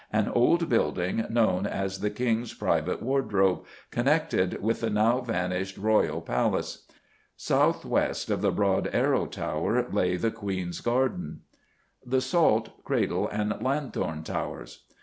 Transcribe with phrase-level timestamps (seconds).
[0.11, 6.21] an old building known as the King's Private Wardrobe, connected with the now vanished Royal
[6.21, 6.87] Palace.
[7.37, 11.41] South west of the Broad Arrow Tower lay the Queen's Garden.
[12.09, 14.85] _The Salt, Cradle, and Lanthorn Towers.